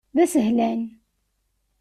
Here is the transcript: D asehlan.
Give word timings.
D 0.15 0.17
asehlan. 0.23 0.81